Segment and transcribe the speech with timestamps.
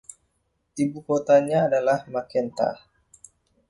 [0.83, 2.69] Ibukotanya adalah Macenta.